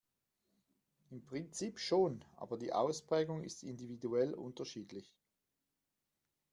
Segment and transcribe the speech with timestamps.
[1.11, 5.13] Im Prinzip schon, aber die Ausprägung ist individuell unterschiedlich.